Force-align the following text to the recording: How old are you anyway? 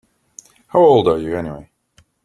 How 0.69 0.79
old 0.79 1.07
are 1.07 1.19
you 1.19 1.37
anyway? 1.37 1.69